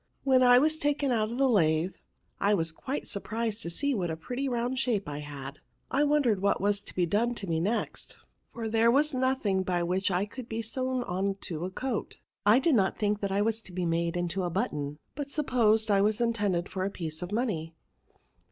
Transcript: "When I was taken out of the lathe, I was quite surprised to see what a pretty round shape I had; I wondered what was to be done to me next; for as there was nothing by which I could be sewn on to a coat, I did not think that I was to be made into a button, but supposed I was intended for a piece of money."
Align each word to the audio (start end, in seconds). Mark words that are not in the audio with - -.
"When 0.31 0.41
I 0.41 0.57
was 0.57 0.79
taken 0.79 1.11
out 1.11 1.29
of 1.29 1.37
the 1.37 1.47
lathe, 1.47 1.93
I 2.39 2.55
was 2.55 2.71
quite 2.71 3.07
surprised 3.07 3.61
to 3.61 3.69
see 3.69 3.93
what 3.93 4.09
a 4.09 4.17
pretty 4.17 4.49
round 4.49 4.79
shape 4.79 5.07
I 5.07 5.19
had; 5.19 5.59
I 5.91 6.03
wondered 6.05 6.41
what 6.41 6.59
was 6.59 6.81
to 6.85 6.95
be 6.95 7.05
done 7.05 7.35
to 7.35 7.45
me 7.45 7.59
next; 7.59 8.17
for 8.51 8.63
as 8.63 8.71
there 8.71 8.89
was 8.89 9.13
nothing 9.13 9.61
by 9.61 9.83
which 9.83 10.09
I 10.09 10.25
could 10.25 10.49
be 10.49 10.63
sewn 10.63 11.03
on 11.03 11.35
to 11.41 11.65
a 11.65 11.69
coat, 11.69 12.19
I 12.47 12.57
did 12.57 12.73
not 12.73 12.97
think 12.97 13.19
that 13.19 13.31
I 13.31 13.43
was 13.43 13.61
to 13.61 13.71
be 13.71 13.85
made 13.85 14.17
into 14.17 14.41
a 14.41 14.49
button, 14.49 14.97
but 15.13 15.29
supposed 15.29 15.91
I 15.91 16.01
was 16.01 16.19
intended 16.19 16.67
for 16.67 16.83
a 16.83 16.89
piece 16.89 17.21
of 17.21 17.31
money." 17.31 17.75